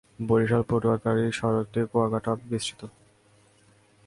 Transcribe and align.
বরিশাল-পটুয়াখালী 0.27 1.25
সড়কটি 1.31 1.79
কুয়াকাটা 1.91 2.29
অবধি 2.33 2.47
বিস্তৃত। 2.51 2.81